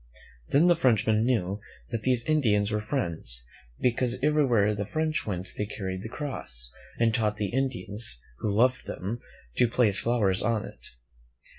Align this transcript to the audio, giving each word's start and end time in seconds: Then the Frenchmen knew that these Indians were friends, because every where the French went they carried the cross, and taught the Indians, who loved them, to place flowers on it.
Then 0.49 0.65
the 0.65 0.75
Frenchmen 0.75 1.23
knew 1.25 1.59
that 1.91 2.01
these 2.01 2.23
Indians 2.25 2.71
were 2.71 2.81
friends, 2.81 3.43
because 3.79 4.17
every 4.23 4.43
where 4.47 4.73
the 4.73 4.83
French 4.87 5.27
went 5.27 5.49
they 5.55 5.67
carried 5.67 6.01
the 6.01 6.09
cross, 6.09 6.71
and 6.97 7.13
taught 7.13 7.37
the 7.37 7.49
Indians, 7.53 8.19
who 8.39 8.51
loved 8.51 8.87
them, 8.87 9.19
to 9.57 9.67
place 9.67 9.99
flowers 9.99 10.41
on 10.41 10.65
it. 10.65 10.79